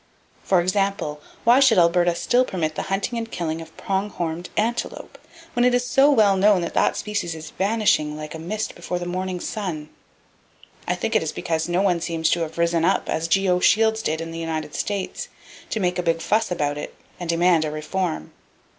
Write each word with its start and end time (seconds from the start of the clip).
For 0.43 0.61
example, 0.61 1.21
why 1.43 1.59
should 1.59 1.77
Alberta 1.77 2.15
still 2.15 2.43
permit 2.43 2.73
the 2.73 2.81
hunting 2.89 3.19
and 3.19 3.29
killing 3.29 3.61
of 3.61 3.77
prong 3.77 4.09
horned 4.09 4.49
antelope, 4.57 5.19
when 5.53 5.63
it 5.63 5.75
is 5.75 5.85
so 5.85 6.09
well 6.09 6.35
known 6.35 6.61
that 6.61 6.73
that 6.73 6.97
species 6.97 7.35
is 7.35 7.51
vanishing 7.51 8.17
like 8.17 8.33
a 8.33 8.39
mist 8.39 8.73
before 8.73 8.97
the 8.97 9.05
morning 9.05 9.39
sun? 9.39 9.89
I 10.87 10.95
think 10.95 11.15
it 11.15 11.21
is 11.21 11.31
because 11.31 11.69
no 11.69 11.83
one 11.83 12.01
seems 12.01 12.31
to 12.31 12.39
have 12.39 12.57
risen 12.57 12.83
up 12.83 13.09
as 13.09 13.27
G.O. 13.27 13.59
Shields 13.59 14.01
did 14.01 14.21
in 14.21 14.31
the 14.31 14.39
United 14.39 14.73
States, 14.73 15.27
to 15.69 15.79
make 15.79 15.99
a 15.99 16.01
big 16.01 16.19
fuss 16.19 16.49
about 16.49 16.79
it, 16.79 16.95
and 17.19 17.29
demand 17.29 17.63
a 17.63 17.69
reform. 17.69 18.31